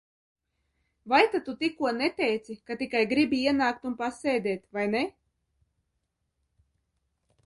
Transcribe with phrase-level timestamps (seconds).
[1.11, 5.05] Vai tad tu tikko neteici, ka tikai gribi ienākt un pasēdēt, vai ne?